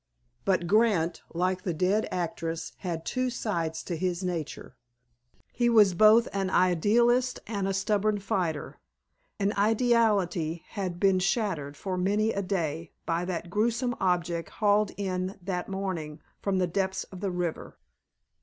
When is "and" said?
7.45-7.67, 9.39-9.53